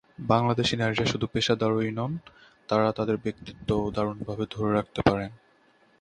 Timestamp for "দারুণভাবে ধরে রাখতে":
3.95-4.99